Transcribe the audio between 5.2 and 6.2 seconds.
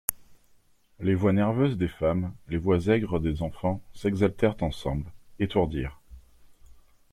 étourdirent.